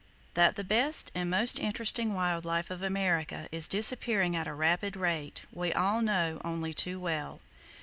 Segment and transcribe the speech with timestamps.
[0.33, 4.95] That the best and most interesting wild life of America is disappearing at a rapid
[4.97, 7.39] rate, we all know only too well.